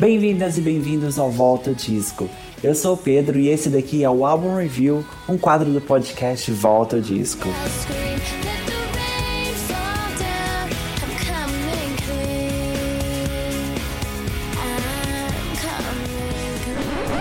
[0.00, 2.30] Bem-vindas e bem-vindos ao Volta Disco.
[2.62, 6.52] Eu sou o Pedro e esse daqui é o Album Review, um quadro do podcast
[6.52, 7.48] Volta Disco.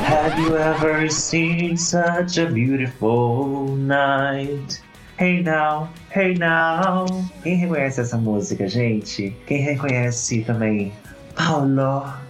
[0.06, 4.80] Have you ever seen such a beautiful night?
[5.20, 7.08] Hey now, hey now.
[7.42, 9.36] Quem reconhece essa música, gente?
[9.48, 10.94] Quem reconhece também?
[11.34, 12.27] Paulo,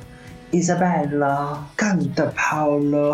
[0.58, 3.14] Isabella, canta Paulo.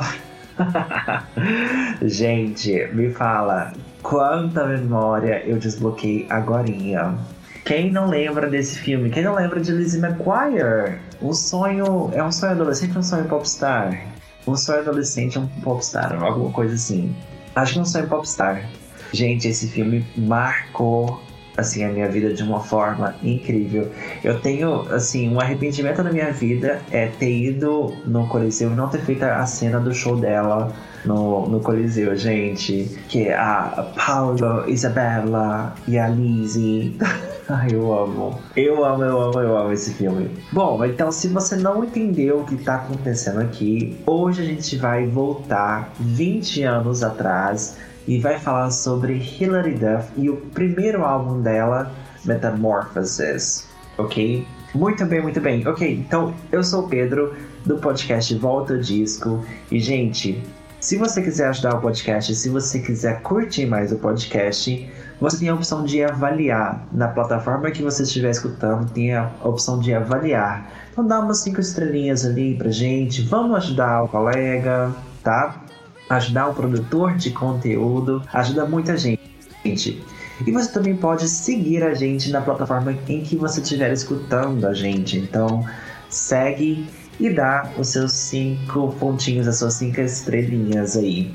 [2.02, 7.18] gente, me fala, quanta memória eu desbloqueei agorinha.
[7.66, 9.10] Quem não lembra desse filme?
[9.10, 11.00] Quem não lembra de Lizzie McGuire?
[11.22, 14.08] Um sonho, é um sonho adolescente, um sonho popstar.
[14.46, 17.16] Um sonho adolescente, um popstar, alguma coisa assim.
[17.56, 18.70] Acho que um sonho popstar.
[19.14, 21.22] Gente, esse filme marcou
[21.56, 23.92] assim a minha vida de uma forma incrível.
[24.24, 28.88] Eu tenho assim um arrependimento na minha vida é ter ido no Coliseu e não
[28.90, 30.74] ter feito a cena do show dela
[31.06, 33.00] no, no Coliseu, gente.
[33.08, 36.98] Que é a Paulo, Isabella e a Lizzie.
[37.50, 38.40] Ai, eu amo.
[38.56, 40.32] Eu amo, eu amo, eu amo esse filme.
[40.52, 45.06] Bom, então se você não entendeu o que está acontecendo aqui, hoje a gente vai
[45.06, 51.92] voltar 20 anos atrás e vai falar sobre Hilary Duff e o primeiro álbum dela,
[52.26, 54.46] Metamorphosis, ok?
[54.74, 55.68] Muito bem, muito bem.
[55.68, 60.42] Ok, então eu sou o Pedro do podcast Volta Disco e gente,
[60.80, 65.48] se você quiser ajudar o podcast, se você quiser curtir mais o podcast, você tem
[65.48, 66.86] a opção de avaliar.
[66.92, 70.70] Na plataforma que você estiver escutando, tem a opção de avaliar.
[70.92, 73.22] Então dá umas cinco estrelinhas ali pra gente.
[73.22, 74.92] Vamos ajudar o colega,
[75.24, 75.63] tá?
[76.10, 78.22] Ajudar o produtor de conteúdo.
[78.34, 79.20] Ajuda muita gente.
[79.66, 84.74] E você também pode seguir a gente na plataforma em que você estiver escutando a
[84.74, 85.18] gente.
[85.18, 85.66] Então,
[86.10, 86.88] segue
[87.20, 91.32] e dá os seus cinco pontinhos, as suas cinco estrelinhas aí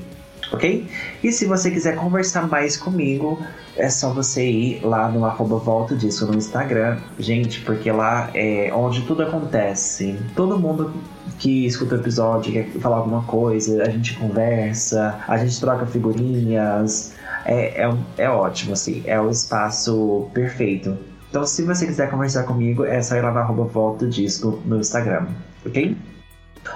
[0.51, 0.87] ok?
[1.23, 3.39] E se você quiser conversar mais comigo,
[3.75, 8.71] é só você ir lá no arroba Volta Disso no Instagram, gente, porque lá é
[8.73, 10.17] onde tudo acontece.
[10.35, 10.93] Todo mundo
[11.39, 17.15] que escuta o episódio quer falar alguma coisa, a gente conversa, a gente troca figurinhas.
[17.45, 20.97] É, é, é ótimo, assim, é o espaço perfeito.
[21.29, 24.79] Então, se você quiser conversar comigo, é só ir lá no arroba Volta Disco no
[24.79, 25.27] Instagram,
[25.65, 25.95] ok?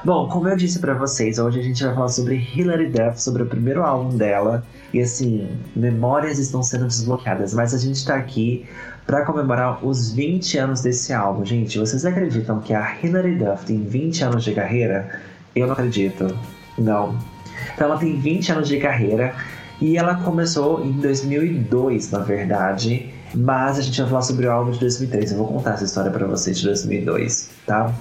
[0.06, 3.44] Bom, como eu disse para vocês, hoje a gente vai falar sobre Hilary Duff, sobre
[3.44, 4.64] o primeiro álbum dela.
[4.94, 8.66] E assim, memórias estão sendo desbloqueadas, mas a gente tá aqui
[9.06, 11.46] para comemorar os 20 anos desse álbum.
[11.46, 15.20] Gente, vocês acreditam que a Hilary Duff tem 20 anos de carreira?
[15.56, 16.36] Eu não acredito.
[16.78, 17.18] Não.
[17.74, 19.36] Então ela tem 20 anos de carreira
[19.82, 23.14] e ela começou em 2002, na verdade.
[23.34, 25.32] Mas a gente vai falar sobre o álbum de 2003.
[25.32, 27.94] Eu vou contar essa história para vocês de 2002, tá?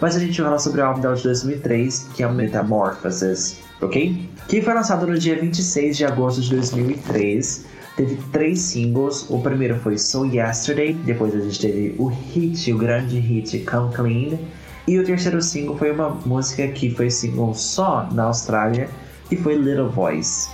[0.00, 3.58] Mas a gente vai falar sobre o álbum dela de 2003, que é o Metamorphosis,
[3.80, 4.28] ok?
[4.46, 7.66] Que foi lançado no dia 26 de agosto de 2003.
[7.98, 9.28] Teve três singles.
[9.28, 13.92] O primeiro foi So Yesterday, depois a gente teve o hit, o grande hit Come
[13.92, 14.38] Clean.
[14.86, 18.88] E o terceiro single foi uma música que foi single só na Austrália,
[19.28, 20.48] que foi Little Voice.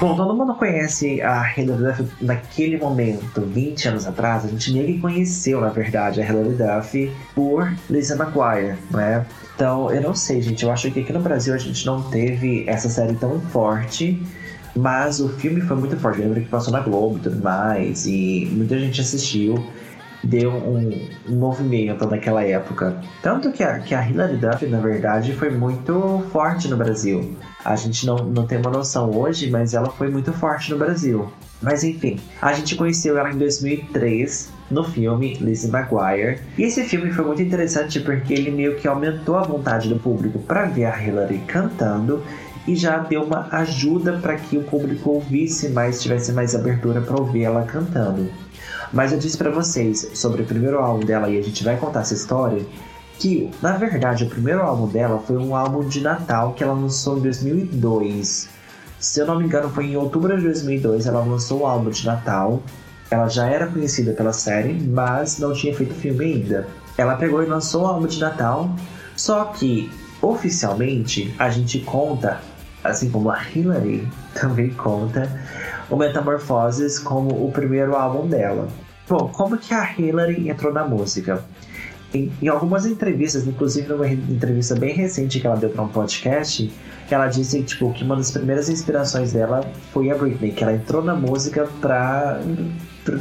[0.00, 4.44] Bom, todo mundo conhece a Hilary Duff naquele momento, 20 anos atrás.
[4.44, 9.24] A gente meio que conheceu, na verdade, a Hilary Duff por Lisa McGuire, né?
[9.54, 10.64] Então, eu não sei, gente.
[10.64, 14.20] Eu acho que aqui no Brasil a gente não teve essa série tão forte.
[14.76, 16.20] Mas o filme foi muito forte.
[16.20, 18.06] Eu lembro que passou na Globo e tudo mais.
[18.06, 19.64] E muita gente assistiu
[20.26, 22.96] deu um, um, movimento naquela época.
[23.22, 27.36] Tanto que a, que a Hilary Duff, na verdade, foi muito forte no Brasil.
[27.64, 31.30] A gente não, não tem uma noção hoje, mas ela foi muito forte no Brasil.
[31.62, 36.40] Mas enfim, a gente conheceu ela em 2003 no filme Lizzie McGuire.
[36.58, 40.38] E esse filme foi muito interessante porque ele meio que aumentou a vontade do público
[40.40, 42.22] para ver a Hilary cantando
[42.66, 47.20] e já deu uma ajuda para que o público ouvisse mais, tivesse mais abertura para
[47.20, 48.28] ouvir ela cantando.
[48.92, 52.00] Mas eu disse para vocês sobre o primeiro álbum dela e a gente vai contar
[52.00, 52.64] essa história.
[53.18, 57.18] Que, na verdade, o primeiro álbum dela foi um álbum de Natal que ela lançou
[57.18, 58.48] em 2002.
[58.98, 62.04] Se eu não me engano, foi em outubro de 2002 ela lançou o álbum de
[62.04, 62.62] Natal.
[63.10, 66.66] Ela já era conhecida pela série, mas não tinha feito filme ainda.
[66.98, 68.74] Ela pegou e lançou o álbum de Natal,
[69.16, 69.90] só que
[70.20, 72.40] oficialmente a gente conta,
[72.86, 75.30] assim como a Hillary também conta,
[75.90, 78.68] o Metamorphoses como o primeiro álbum dela.
[79.08, 81.44] Bom, como que a Hillary entrou na música?
[82.12, 86.72] Em, em, algumas entrevistas, inclusive numa entrevista bem recente que ela deu para um podcast,
[87.10, 89.60] ela disse tipo, que uma das primeiras inspirações dela
[89.92, 92.40] foi a Britney, que ela entrou na música para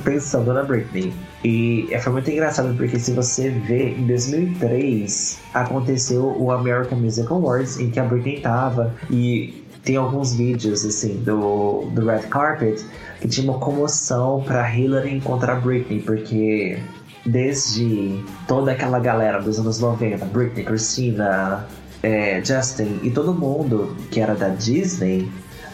[0.04, 1.14] pensando na Britney.
[1.44, 7.80] E foi muito engraçado porque se você vê, em 2003 aconteceu o American Music Awards
[7.80, 12.84] em que a Britney tava e tem alguns vídeos assim do, do Red Carpet
[13.22, 16.80] que tinha uma comoção para Hillary encontrar Britney porque
[17.26, 21.66] desde toda aquela galera dos anos 90, Britney, Christina,
[22.04, 25.30] é, Justin e todo mundo que era da Disney,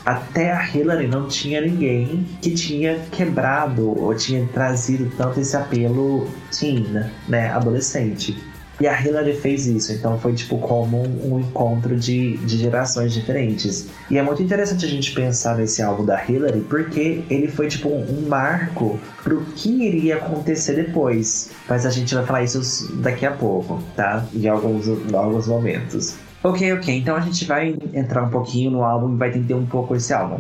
[0.06, 6.28] até a Hillary não tinha ninguém que tinha quebrado ou tinha trazido tanto esse apelo
[6.52, 6.86] teen,
[7.28, 8.38] né, adolescente.
[8.82, 13.14] E a Hillary fez isso, então foi tipo como um, um encontro de, de gerações
[13.14, 13.90] diferentes.
[14.10, 17.90] E é muito interessante a gente pensar nesse álbum da Hillary, porque ele foi tipo
[17.90, 21.52] um, um marco pro que iria acontecer depois.
[21.70, 24.26] Mas a gente vai falar isso daqui a pouco, tá?
[24.34, 26.16] Em alguns, em alguns momentos.
[26.44, 29.66] Ok, ok, então a gente vai entrar um pouquinho no álbum e vai entender um
[29.66, 30.40] pouco esse álbum.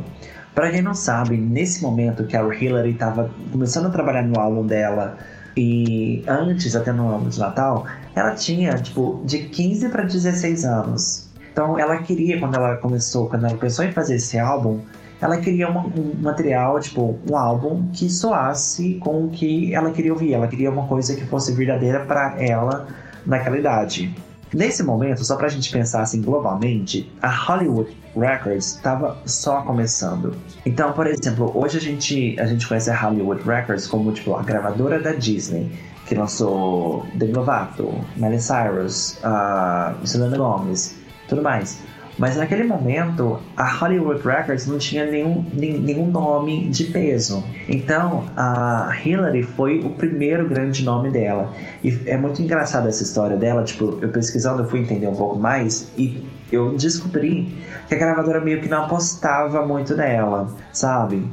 [0.56, 4.66] Para quem não sabe, nesse momento que a Hillary estava começando a trabalhar no álbum
[4.66, 5.16] dela
[5.56, 11.30] e antes, até no ano de Natal, ela tinha, tipo, de 15 para 16 anos.
[11.52, 14.80] Então ela queria, quando ela começou, quando ela pensou em fazer esse álbum,
[15.22, 20.12] ela queria uma, um material, tipo, um álbum que soasse com o que ela queria
[20.12, 20.34] ouvir.
[20.34, 22.88] Ela queria uma coisa que fosse verdadeira para ela
[23.24, 24.12] naquela idade.
[24.54, 30.36] Nesse momento, só pra gente pensar assim globalmente, a Hollywood Records estava só começando.
[30.66, 34.44] Então, por exemplo, hoje a gente, a gente conhece a Hollywood Records como tipo a
[34.44, 35.72] gravadora da Disney,
[36.06, 40.96] que lançou Demi Lovato, Miley Cyrus, uh, Selena Gomez,
[41.30, 41.80] tudo mais.
[42.18, 47.44] Mas naquele momento, a Hollywood Records não tinha nenhum, nenhum nome de peso.
[47.68, 51.54] Então, a Hillary foi o primeiro grande nome dela.
[51.84, 53.64] E é muito engraçada essa história dela.
[53.64, 58.42] Tipo, eu pesquisando, eu fui entender um pouco mais e eu descobri que a gravadora
[58.42, 61.26] meio que não apostava muito nela, sabe?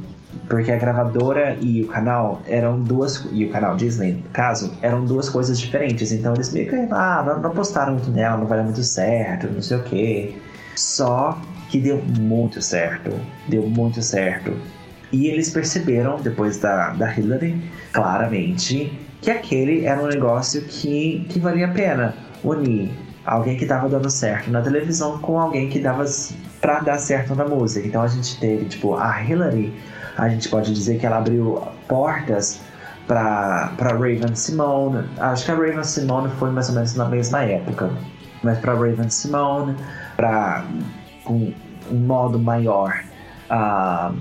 [0.47, 3.27] Porque a gravadora e o canal eram duas.
[3.31, 6.11] E o canal Disney, no caso, eram duas coisas diferentes.
[6.11, 9.47] Então eles meio que ah, não, não apostaram muito nela, não vai dar muito certo,
[9.47, 10.35] não sei o quê.
[10.79, 11.37] Só
[11.67, 13.11] que deu muito certo.
[13.49, 14.53] Deu muito certo.
[15.11, 17.61] E eles perceberam, depois da, da Hillary,
[17.91, 22.91] claramente, que aquele era um negócio que, que valia a pena unir
[23.25, 26.05] alguém que estava dando certo na televisão com alguém que dava
[26.61, 27.85] para dar certo na música.
[27.85, 29.73] Então a gente teve, tipo, a Hillary,
[30.17, 32.61] a gente pode dizer que ela abriu portas
[33.05, 35.09] para Raven Simone.
[35.17, 37.91] Acho que a Raven Simone foi mais ou menos na mesma época.
[38.43, 39.75] Mas para Raven Simone,
[40.15, 40.65] para
[41.27, 41.53] um,
[41.91, 43.03] um modo maior.
[43.49, 44.15] Uh,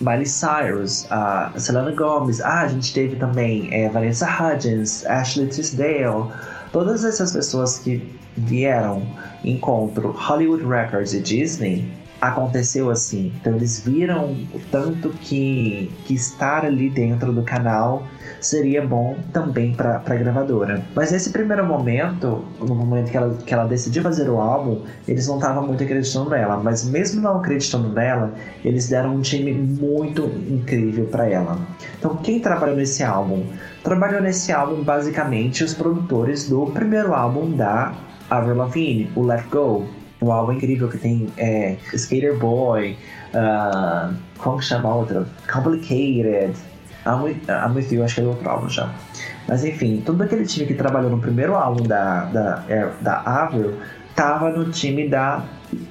[0.00, 6.30] Miley Cyrus, uh, Selena Gomez, ah, a gente teve também é, Vanessa Hudgens, Ashley Tisdale,
[6.72, 9.02] todas essas pessoas que vieram
[9.44, 11.90] encontro Hollywood Records e Disney
[12.28, 13.32] aconteceu assim.
[13.40, 18.06] Então eles viram o tanto que, que estar ali dentro do canal
[18.40, 20.84] seria bom também para a gravadora.
[20.94, 25.26] Mas nesse primeiro momento, no momento que ela, que ela decidiu fazer o álbum, eles
[25.26, 26.56] não estavam muito acreditando nela.
[26.58, 28.34] Mas mesmo não acreditando nela,
[28.64, 31.58] eles deram um time muito incrível para ela.
[31.98, 33.46] Então quem trabalhou nesse álbum?
[33.82, 37.94] Trabalhou nesse álbum basicamente os produtores do primeiro álbum da
[38.30, 39.86] Avril Lavigne, o Let Go
[40.24, 42.96] um álbum incrível que tem é, Skater Boy,
[43.34, 45.24] uh, como que chama a?
[45.52, 46.54] Complicated,
[47.06, 48.92] I'm with, I'm with You, acho que é outro álbum já.
[49.46, 53.74] Mas enfim, todo aquele time que trabalhou no primeiro álbum da, da, é, da Avril
[54.14, 55.44] tava no time da,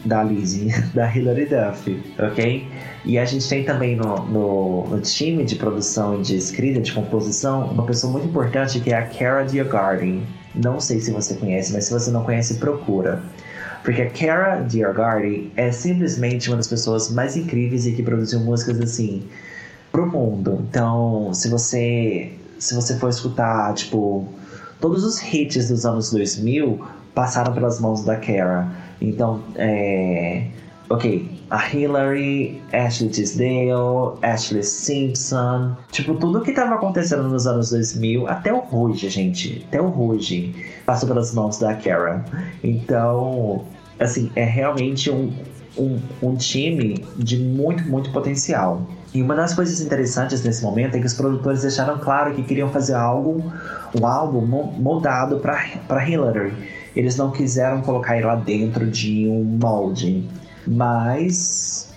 [0.05, 2.67] da Lizzie, da Hilary Duff, ok?
[3.05, 7.65] E a gente tem também no, no, no, time de produção, de escrita, de composição,
[7.67, 10.21] uma pessoa muito importante que é a Cara Diogardi.
[10.55, 13.21] Não sei se você conhece, mas se você não conhece, procura.
[13.83, 18.79] Porque a Cara Diogardi é simplesmente uma das pessoas mais incríveis e que produziu músicas
[18.79, 19.23] assim
[19.91, 20.65] pro mundo.
[20.69, 24.25] Então, se você se você for escutar, tipo,
[24.79, 26.79] todos os hits dos anos 2000
[27.13, 28.71] passaram pelas mãos da Cara.
[29.01, 30.47] Então, é,
[30.93, 38.27] ok, a Hillary, Ashley Tisdale, Ashley Simpson, tipo, tudo que tava acontecendo nos anos 2000,
[38.27, 40.53] até o Ruge, gente, até o Ruge
[40.85, 42.23] passou pelas mãos da Cara.
[42.63, 43.65] Então,
[43.99, 45.33] assim, é realmente um,
[45.75, 48.87] um, um time de muito, muito potencial.
[49.15, 52.69] E uma das coisas interessantes nesse momento é que os produtores deixaram claro que queriam
[52.69, 53.51] fazer algo,
[53.99, 56.53] um álbum moldado para Hillary.
[56.95, 60.29] Eles não quiseram colocar lá dentro de um molde.
[60.67, 61.93] Mas,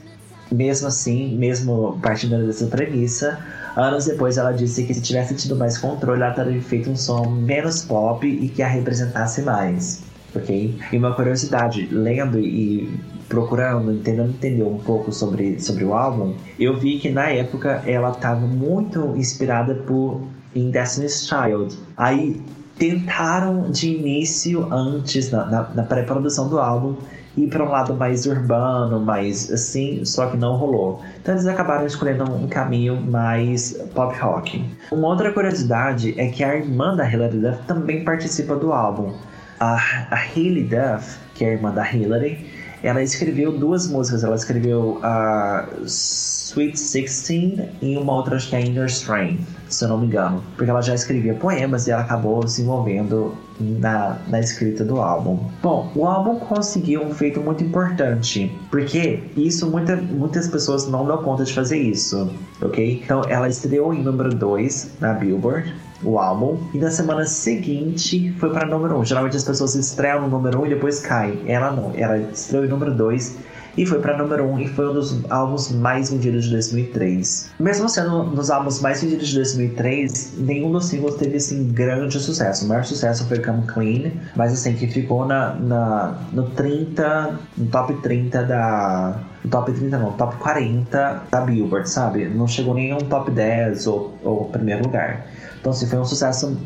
[0.50, 3.38] mesmo assim, mesmo partindo dessa premissa,
[3.76, 7.26] anos depois ela disse que se tivesse tido mais controle, ela teria feito um som
[7.26, 10.02] menos pop e que a representasse mais.
[10.34, 10.78] ok?
[10.92, 16.78] E uma curiosidade, lendo e procurando, tentando entender um pouco sobre, sobre o álbum, eu
[16.78, 20.22] vi que na época ela estava muito inspirada por
[20.54, 21.76] In Destiny's Child.
[21.96, 22.40] Aí
[22.78, 26.96] tentaram de início, antes, na, na, na pré-produção do álbum,
[27.36, 31.02] ir para um lado mais urbano, mais assim, só que não rolou.
[31.20, 34.64] Então eles acabaram escolhendo um caminho mais pop rock.
[34.90, 39.12] Uma outra curiosidade é que a irmã da Hilary Duff também participa do álbum.
[39.58, 39.74] A,
[40.10, 44.24] a Duff, que é a irmã da Hilary, ela escreveu duas músicas.
[44.24, 49.88] Ela escreveu a Sweet Sixteen e uma outra, acho que é Inner Strength, se eu
[49.88, 50.42] não me engano.
[50.56, 55.38] Porque ela já escrevia poemas e ela acabou se envolvendo na, na escrita do álbum.
[55.62, 61.18] Bom, o álbum conseguiu um feito muito importante, porque isso muita, muitas pessoas não dão
[61.18, 62.30] conta de fazer isso,
[62.60, 63.02] ok?
[63.02, 68.50] Então ela estreou em número 2 na Billboard, o álbum, e na semana seguinte foi
[68.50, 69.00] para número 1.
[69.00, 69.04] Um.
[69.04, 71.40] Geralmente as pessoas estreiam no número 1 um e depois caem.
[71.46, 73.36] Ela não, ela estreou em número 2
[73.76, 77.50] e foi para número 1 um, e foi um dos álbuns mais vendidos de 2003.
[77.58, 82.18] Mesmo sendo um dos álbuns mais vendidos de 2003, nenhum dos singles teve assim grande
[82.18, 82.64] sucesso.
[82.64, 87.66] O maior sucesso foi Come Clean, mas assim que ficou na, na no 30, no
[87.66, 92.24] top 30 da top 30 não, top 40 da Billboard, sabe?
[92.26, 95.26] Não chegou nem a um top 10 ou, ou primeiro lugar.
[95.66, 96.56] Então assim, foi um sucesso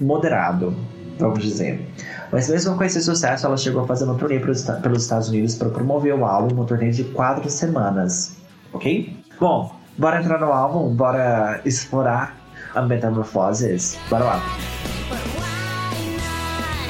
[0.00, 0.74] moderado,
[1.18, 1.86] vamos dizer.
[2.32, 4.66] Mas mesmo com esse sucesso, ela chegou a fazer uma turnê pelos,
[5.02, 8.34] Estados Unidos para promover o álbum, uma turnê de quatro semanas,
[8.72, 9.14] ok?
[9.38, 12.34] Bom, bora entrar no álbum, bora explorar
[12.74, 13.98] a Metamorphoses.
[14.08, 14.42] Bora lá.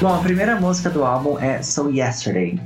[0.00, 2.60] Bom, a primeira música do álbum é So Yesterday.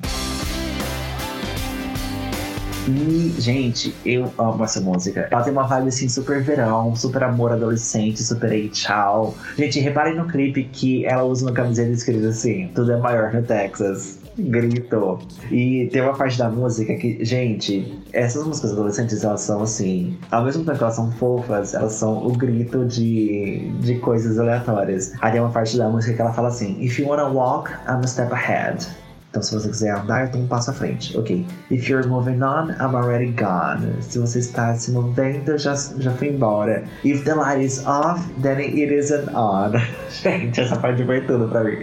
[2.91, 5.29] E, gente, eu amo essa música.
[5.31, 9.37] Ela tem uma vibe assim, super verão, super amor adolescente, super aí, tchau.
[9.57, 13.43] Gente, reparem no clipe que ela usa uma camiseta escrita assim: tudo é maior no
[13.43, 14.19] Texas.
[14.37, 15.19] Grito.
[15.51, 20.45] E tem uma parte da música que, gente, essas músicas adolescentes, elas são assim, ao
[20.45, 25.13] mesmo tempo que elas são fofas, elas são o grito de, de coisas aleatórias.
[25.21, 28.01] Aí tem uma parte da música que ela fala assim: If you wanna walk, I'm
[28.03, 28.85] a step ahead.
[29.31, 31.17] Então, se você quiser andar, tô um passo à frente.
[31.17, 31.47] Ok.
[31.71, 34.03] If you're moving on, I'm already gone.
[34.03, 36.83] Se você está se movendo, já, já fui embora.
[37.05, 39.73] If the light is off, then it isn't on.
[40.11, 41.77] Gente, essa parte foi tudo pra mim.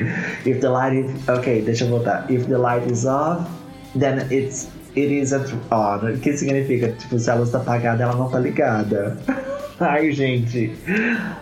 [0.46, 1.30] If the light is...
[1.30, 2.30] Ok, deixa eu voltar.
[2.30, 3.50] If the light is off,
[3.98, 4.68] then it's...
[4.98, 6.16] It isn't on.
[6.16, 6.90] O que significa?
[6.90, 9.16] Tipo, se a luz tá apagada, ela não tá ligada.
[9.80, 10.76] Ai, gente,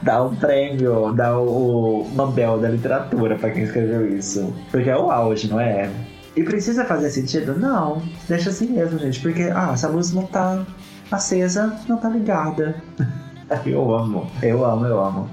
[0.01, 4.53] dá um prêmio, dá o Nobel da literatura para quem escreveu isso.
[4.71, 5.89] Porque é o auge, não é?
[6.35, 7.57] E precisa fazer sentido?
[7.57, 9.21] Não, deixa assim mesmo, gente.
[9.21, 10.65] Porque, ah, essa luz não tá
[11.09, 12.75] acesa, não tá ligada.
[13.65, 15.29] eu amo, eu amo, eu amo.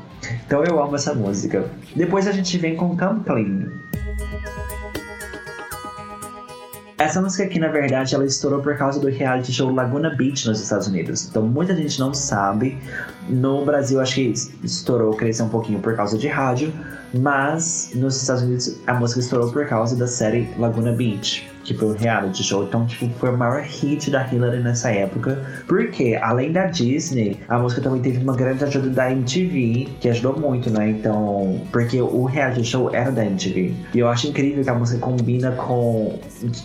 [0.47, 1.69] Então eu amo essa música.
[1.97, 3.92] Depois a gente vem com Come Clean.
[7.03, 10.61] Essa música aqui, na verdade, ela estourou por causa do reality show Laguna Beach nos
[10.61, 11.27] Estados Unidos.
[11.29, 12.79] Então muita gente não sabe.
[13.29, 14.33] No Brasil, acho que
[14.63, 16.73] estourou, cresceu um pouquinho por causa de rádio.
[17.15, 21.89] Mas nos Estados Unidos, a música estourou por causa da série Laguna Beach que foi
[21.89, 22.65] um reality show.
[22.65, 25.43] Então, tipo, foi o maior hit da Hillary nessa época.
[25.67, 30.39] Porque, além da Disney, a música também teve uma grande ajuda da MTV, que ajudou
[30.39, 30.91] muito, né?
[30.91, 33.75] Então, porque o reality show era da MTV.
[33.95, 36.19] E eu acho incrível que a música combina com.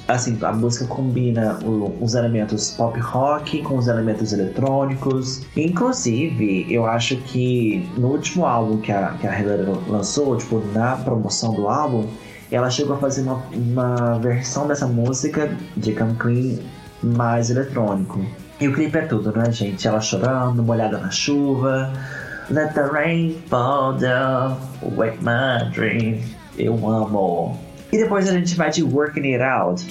[0.08, 1.60] Assim, a música combina
[2.02, 5.44] os elementos pop rock com os elementos eletrônicos.
[5.56, 10.96] Inclusive, eu acho que no último álbum que a, que a Hillary lançou, tipo, na
[10.98, 12.08] promoção do álbum,
[12.52, 16.60] ela chegou a fazer uma, uma versão dessa música de Come Clean
[17.04, 18.26] mais eletrônico.
[18.60, 19.88] E o clipe é tudo, né, gente?
[19.88, 21.94] Ela chorando, molhada na chuva.
[22.50, 24.58] Let the rain fall down,
[24.96, 26.22] wake my dream.
[26.58, 27.60] Eu amo.
[27.92, 29.86] E depois a gente vai de Working It Out.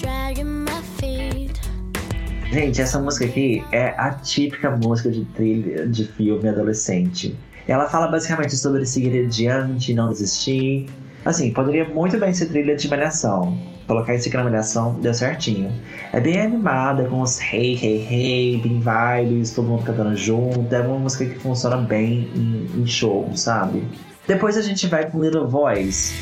[2.51, 7.37] Gente, essa música aqui é a típica música de trilha de filme adolescente.
[7.67, 10.87] Ela fala basicamente sobre seguir adiante, não desistir,
[11.27, 13.57] Assim, poderia muito bem ser trilha de malhação.
[13.85, 15.69] Colocar isso aqui na malhação deu certinho.
[16.13, 20.73] É bem animada, com os hey, hey, hey, bem vibes, todo mundo cantando junto.
[20.73, 23.83] É uma música que funciona bem em, em show, sabe?
[24.25, 26.13] Depois a gente vai com Little Voice.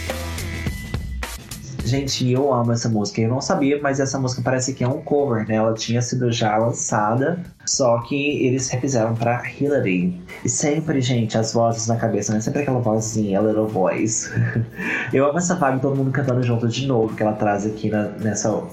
[1.86, 3.22] Gente, eu amo essa música.
[3.22, 5.58] Eu não sabia, mas essa música parece que é um cover, né?
[5.58, 10.20] Ela tinha sido já lançada, só que eles refizeram pra Hillary.
[10.44, 12.42] E sempre, gente, as vozes na cabeça, né?
[12.42, 14.32] Sempre aquela vozinha, little voice.
[15.14, 18.08] eu amo essa vibe, todo mundo cantando junto de novo, que ela traz aqui na,
[18.20, 18.64] nessa,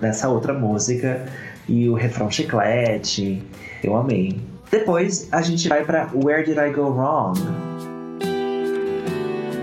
[0.00, 1.22] nessa outra música.
[1.68, 3.42] E o refrão chiclete.
[3.82, 4.40] Eu amei.
[4.70, 7.38] Depois a gente vai pra Where Did I Go Wrong?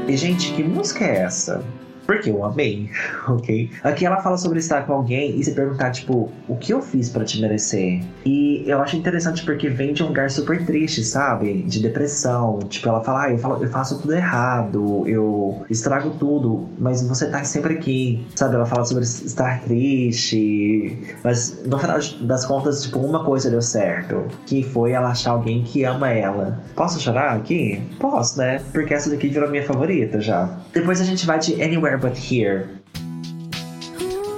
[0.08, 1.63] E, gente, que música é essa?
[2.12, 2.89] Porque eu amei,
[3.25, 3.70] ok?
[3.84, 7.08] Aqui ela fala sobre estar com alguém e se perguntar, tipo, o que eu fiz
[7.08, 8.03] para te merecer?
[8.25, 11.62] E eu acho interessante porque vem de um lugar super triste, sabe?
[11.63, 12.60] De depressão.
[12.68, 17.30] Tipo, ela fala, ah, eu, falo, eu faço tudo errado, eu estrago tudo, mas você
[17.30, 18.56] tá sempre aqui, sabe?
[18.56, 24.27] Ela fala sobre estar triste, mas no final das contas, tipo, uma coisa deu certo,
[24.46, 26.60] que foi ela achar alguém que ama ela.
[26.75, 27.82] Posso chorar aqui?
[28.00, 28.62] Posso, né?
[28.74, 30.50] Porque essa daqui virou minha favorita já.
[30.74, 32.67] Depois a gente vai de Anywhere But Here.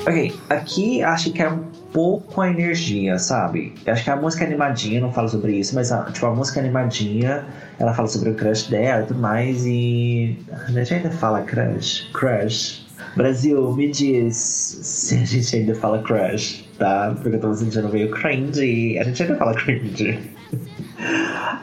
[0.05, 3.73] Ok, aqui acho que é um pouco a energia, sabe?
[3.85, 6.59] Eu acho que a música animadinha não fala sobre isso, mas a, tipo, a música
[6.59, 7.45] animadinha,
[7.79, 12.09] ela fala sobre o crush dela e tudo mais, e a gente ainda fala crush,
[12.11, 12.85] crush.
[13.15, 17.15] Brasil, me diz se a gente ainda fala crush, tá?
[17.21, 20.19] Porque eu tô sentindo meio cringe, a gente ainda fala cringe.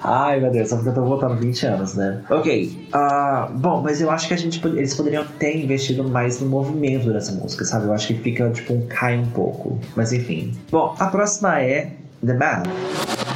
[0.03, 2.23] Ai, meu Deus, só porque eu tô voltando 20 anos, né?
[2.31, 2.89] Ok.
[2.95, 7.13] Uh, bom, mas eu acho que a gente, eles poderiam ter investido mais no movimento
[7.13, 7.87] dessa música, sabe?
[7.87, 9.79] Eu acho que fica, tipo, um cai um pouco.
[9.97, 10.53] Mas enfim.
[10.71, 11.93] Bom, a próxima é
[12.25, 13.30] The Man.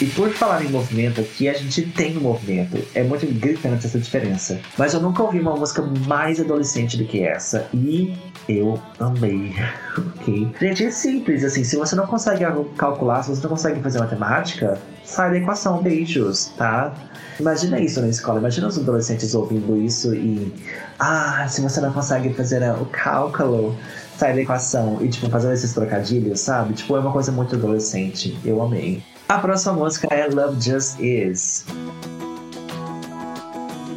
[0.00, 2.78] E por falar em movimento aqui, a gente tem um movimento.
[2.94, 4.60] É muito gritante essa diferença.
[4.76, 7.66] Mas eu nunca ouvi uma música mais adolescente do que essa.
[7.74, 8.16] E
[8.48, 9.52] eu amei.
[9.98, 10.52] ok?
[10.60, 11.64] Gente, é simples, assim.
[11.64, 12.44] Se você não consegue
[12.76, 16.94] calcular, se você não consegue fazer matemática, sai da equação, beijos, tá?
[17.40, 20.54] Imagina isso na escola, imagina os adolescentes ouvindo isso e.
[20.96, 23.76] Ah, se você não consegue fazer o cálculo,
[24.16, 24.98] sai da equação.
[25.00, 26.74] E, tipo, fazendo esses trocadilhos, sabe?
[26.74, 28.38] Tipo, é uma coisa muito adolescente.
[28.44, 29.02] Eu amei.
[29.28, 31.62] A próxima música é Love Just Is.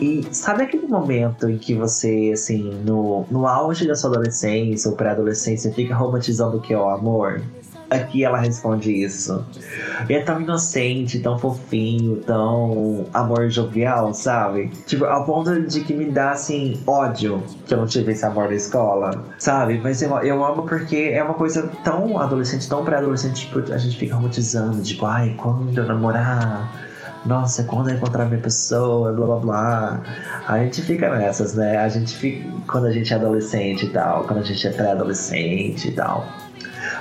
[0.02, 4.98] E sabe aquele momento em que você, assim, no, no auge da sua adolescência ou
[4.98, 7.42] pré-adolescência, fica romantizando o que é o amor?
[7.92, 9.46] Aqui ela responde isso.
[10.10, 14.70] E é tão inocente, tão fofinho, tão amor jovial, sabe?
[14.88, 18.48] Tipo, ao ponto de que me dá, assim, ódio que eu não tive esse amor
[18.48, 19.78] na escola, sabe?
[19.84, 23.98] Mas eu, eu amo porque é uma coisa tão adolescente, tão pré-adolescente, tipo, a gente
[23.98, 26.72] fica romantizando, tipo, ai, quando eu namorar
[27.26, 30.02] nossa, quando eu encontrar minha pessoa, blá blá blá.
[30.48, 31.78] A gente fica nessas, né?
[31.78, 35.90] A gente fica quando a gente é adolescente e tal, quando a gente é pré-adolescente
[35.90, 36.26] e tal.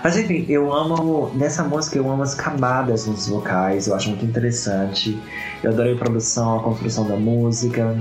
[0.03, 1.31] Mas enfim, eu amo.
[1.35, 5.19] Nessa música eu amo as camadas nos vocais, eu acho muito interessante.
[5.63, 7.97] Eu adorei a produção, a construção da música.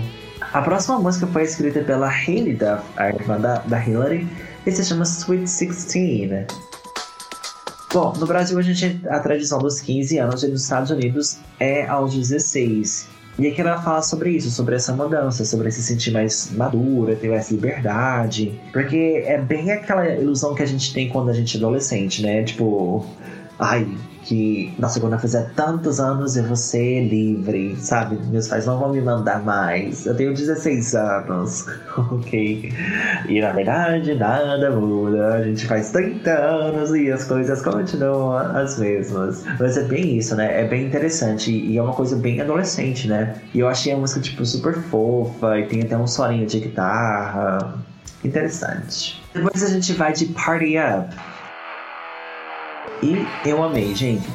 [0.54, 4.28] A próxima música foi escrita pela Hailey Duff, a irmã da, da Hillary,
[4.66, 6.48] e se chama Sweet Sixteen.
[7.94, 11.86] Bom, no Brasil a gente a tradição dos 15 anos e nos Estados Unidos é
[11.88, 13.19] aos 16.
[13.40, 17.30] E aqui ela fala sobre isso, sobre essa mudança, sobre se sentir mais madura, ter
[17.30, 18.60] mais liberdade.
[18.74, 22.44] Porque é bem aquela ilusão que a gente tem quando a gente é adolescente, né?
[22.44, 23.06] Tipo,
[23.60, 23.88] ai,
[24.24, 28.18] que, quando eu fizer tantos anos eu vou ser livre, sabe?
[28.28, 30.06] Meus pais não vão me mandar mais.
[30.06, 31.66] Eu tenho 16 anos,
[31.98, 32.72] ok?
[33.28, 35.36] E na verdade nada muda.
[35.36, 39.44] A gente faz 30 anos e as coisas continuam as mesmas.
[39.60, 40.62] Mas é bem isso, né?
[40.62, 43.36] É bem interessante e é uma coisa bem adolescente, né?
[43.54, 47.80] E eu achei a música, tipo, super fofa e tem até um solinho de guitarra.
[48.24, 49.22] Interessante.
[49.34, 51.16] Depois a gente vai de Party Up.
[53.02, 54.28] E eu amei, gente.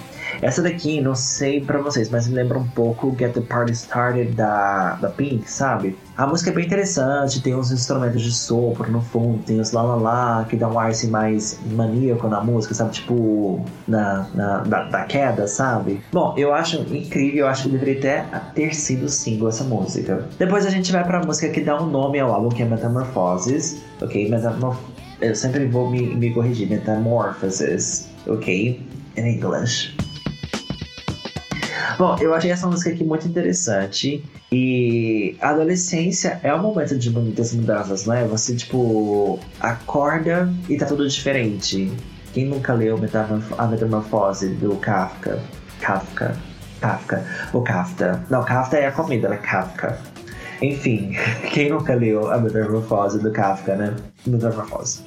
[0.43, 4.33] Essa daqui, não sei pra vocês, mas me lembra um pouco Get the Party Started
[4.33, 5.97] da, da Pink, sabe?
[6.17, 10.45] A música é bem interessante, tem uns instrumentos de sopro no fundo, tem os lá,
[10.49, 12.93] que dá um ar assim mais maníaco na música, sabe?
[12.93, 16.03] Tipo, na, na da, da, queda, sabe?
[16.13, 17.99] Bom, eu acho incrível, eu acho que deveria
[18.33, 20.29] até ter sido single essa música.
[20.39, 23.83] Depois a gente vai pra música que dá um nome ao álbum, que é Metamorphoses,
[24.01, 24.29] ok?
[24.29, 24.79] Metamorph...
[25.21, 28.81] Eu sempre vou me, me corrigir, Metamorphosis ok?
[29.17, 29.95] In English.
[31.99, 34.25] Bom, eu achei essa música aqui muito interessante.
[34.51, 38.25] E a adolescência é um momento de muitas mudanças, não é?
[38.25, 41.93] Você, tipo, acorda e tá tudo diferente.
[42.33, 42.99] Quem nunca leu
[43.59, 45.41] A Metamorfose do Kafka?
[45.81, 46.37] Kafka.
[46.81, 47.25] Kafka.
[47.53, 48.25] O Kafka.
[48.29, 49.99] Não, Kafka é a comida, é Kafka.
[50.65, 51.15] Enfim,
[51.53, 53.95] quem nunca leu A Metamorfose do Kafka, né?
[54.27, 55.03] Metamorfose.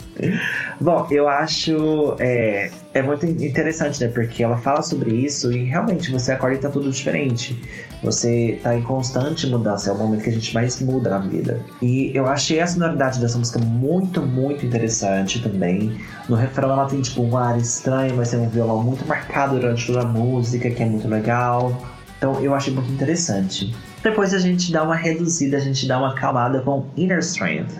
[0.79, 4.09] Bom, eu acho é, é muito interessante, né?
[4.09, 7.59] Porque ela fala sobre isso e realmente você acorda e tá tudo diferente.
[8.03, 11.59] Você tá em constante mudança, é o momento que a gente mais muda na vida.
[11.81, 15.97] E eu achei a sonoridade dessa música muito, muito interessante também.
[16.29, 19.87] No refrão ela tem tipo um ar estranho, mas tem um violão muito marcado durante
[19.87, 21.75] toda a música, que é muito legal.
[22.19, 23.73] Então eu achei muito interessante.
[24.03, 27.73] Depois a gente dá uma reduzida, a gente dá uma calmada com Inner Strength.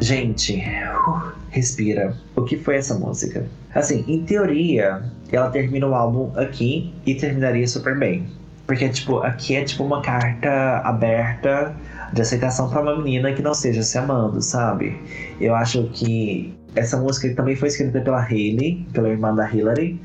[0.00, 2.16] Gente, uh, respira.
[2.36, 3.46] O que foi essa música?
[3.74, 8.26] Assim, em teoria, ela termina o álbum aqui e terminaria super bem.
[8.66, 11.74] Porque, tipo, aqui é tipo uma carta aberta
[12.12, 14.98] de aceitação para uma menina que não esteja se amando, sabe?
[15.40, 20.00] Eu acho que essa música também foi escrita pela Hayley, pela irmã da Hillary.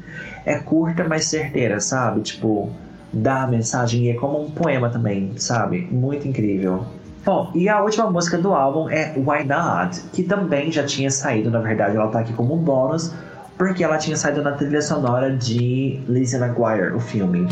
[0.46, 2.22] É curta, mas certeira, sabe?
[2.22, 2.72] Tipo,
[3.16, 5.88] dá a mensagem e é como um poema também, sabe?
[5.90, 6.86] Muito incrível.
[7.26, 11.50] Bom, e a última música do álbum é Why Not, que também já tinha saído,
[11.50, 13.12] na verdade, ela tá aqui como um bônus,
[13.58, 17.48] porque ela tinha saído na trilha sonora de Lizzie McGuire, o filme.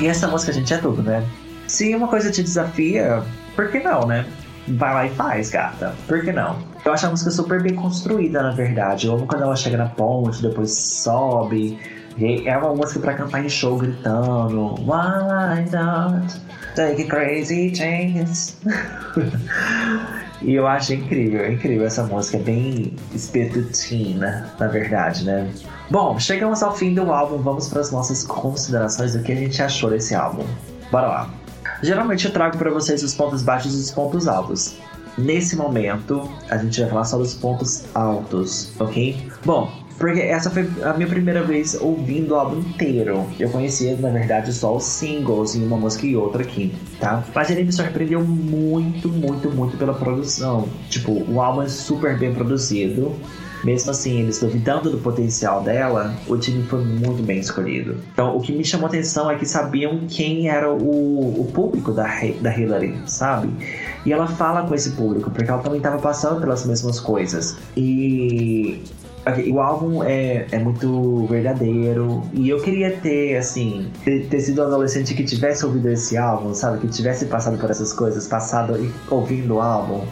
[0.00, 1.24] E essa música, gente, é tudo, né?
[1.68, 3.22] Se uma coisa te desafia,
[3.54, 4.24] por que não, né?
[4.66, 5.94] Vai lá e faz, gata.
[6.06, 6.56] Por que não?
[6.84, 9.08] Eu acho a música super bem construída, na verdade.
[9.08, 11.78] Amo quando ela chega na ponte, depois sobe.
[12.20, 14.74] É uma música pra cantar em show gritando.
[14.80, 16.40] Why not
[16.74, 18.56] take crazy chance?
[20.42, 22.38] e eu acho incrível, incrível essa música.
[22.38, 25.48] É bem espiritutina, na verdade, né?
[25.90, 27.38] Bom, chegamos ao fim do álbum.
[27.38, 30.44] Vamos para as nossas considerações do que a gente achou desse álbum.
[30.90, 31.30] Bora lá.
[31.82, 34.76] Geralmente eu trago para vocês os pontos baixos e os pontos altos.
[35.16, 39.30] Nesse momento, a gente vai falar só dos pontos altos, ok?
[39.44, 43.26] Bom, porque essa foi a minha primeira vez ouvindo o álbum inteiro.
[43.38, 47.24] Eu conhecia, na verdade, só os singles e uma música e outra aqui, tá?
[47.34, 50.68] Mas ele me surpreendeu muito, muito, muito pela produção.
[50.88, 53.14] Tipo, o álbum é super bem produzido.
[53.64, 57.96] Mesmo assim, eles duvidando do potencial dela, o time foi muito bem escolhido.
[58.12, 62.04] Então, o que me chamou atenção é que sabiam quem era o, o público da,
[62.40, 63.48] da Hillary, sabe?
[64.06, 67.56] E ela fala com esse público, porque ela também estava passando pelas mesmas coisas.
[67.76, 68.80] E
[69.50, 74.64] o álbum é, é muito verdadeiro e eu queria ter, assim, ter, ter, sido um
[74.64, 76.78] adolescente que tivesse ouvido esse álbum, sabe?
[76.78, 80.04] Que tivesse passado por essas coisas, passado e ouvindo o álbum.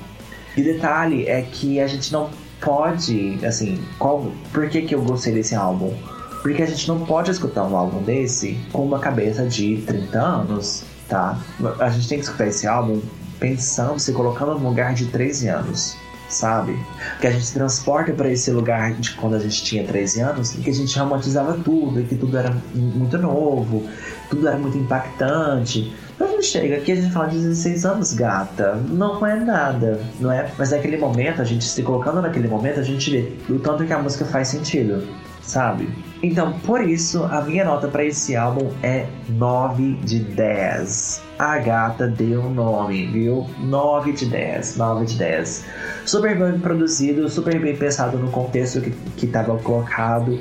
[0.56, 5.34] E detalhe é que a gente não pode, assim, qual, por que, que eu gostei
[5.34, 5.94] desse álbum?
[6.42, 10.84] Porque a gente não pode escutar um álbum desse com uma cabeça de 30 anos,
[11.08, 11.38] tá?
[11.78, 13.00] A gente tem que escutar esse álbum
[13.38, 15.96] pensando, se colocando no lugar de 13 anos,
[16.28, 16.78] sabe?
[17.20, 20.54] Que a gente se transporta para esse lugar de quando a gente tinha 13 anos
[20.54, 23.88] e que a gente romantizava tudo, e que tudo era muito novo,
[24.28, 25.94] tudo era muito impactante.
[26.16, 28.74] Quando a gente chega aqui, a gente fala de 16 anos, gata.
[28.88, 30.50] Não é nada, não é?
[30.56, 33.92] Mas naquele momento, a gente se colocando naquele momento, a gente vê o tanto que
[33.92, 35.06] a música faz sentido,
[35.46, 35.88] sabe?
[36.22, 41.22] Então, por isso, a minha nota para esse álbum é 9 de 10.
[41.38, 43.46] A gata deu um nome, viu?
[43.60, 45.64] 9 de 10, 9 de 10.
[46.04, 50.40] Super bem produzido, super bem pensado no contexto que estava colocado.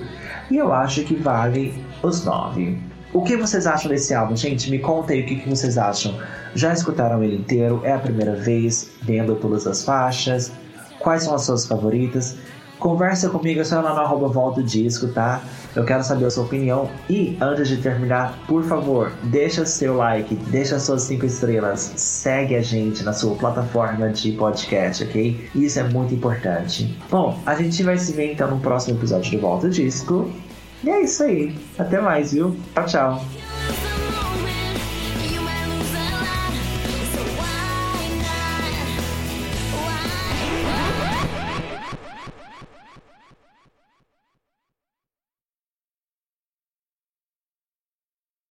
[0.49, 2.77] E eu acho que vale os 9.
[3.13, 4.69] O que vocês acham desse álbum, gente?
[4.69, 6.17] Me contem o que, que vocês acham.
[6.53, 7.81] Já escutaram ele inteiro?
[7.83, 10.51] É a primeira vez vendo todas as faixas?
[10.99, 12.37] Quais são as suas favoritas?
[12.79, 15.41] Conversa comigo, é só lá no arroba volta disco, tá?
[15.75, 16.89] Eu quero saber a sua opinião.
[17.09, 22.61] E antes de terminar, por favor, deixa seu like, deixa suas cinco estrelas, segue a
[22.61, 25.49] gente na sua plataforma de podcast, ok?
[25.55, 26.97] Isso é muito importante.
[27.09, 30.29] Bom, a gente vai se ver então no próximo episódio de Volta Disco.
[30.83, 31.55] E é isso aí.
[31.79, 32.55] Até mais, viu?
[32.73, 33.44] Tchau, tchau.